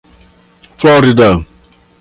Flórida 0.81 1.45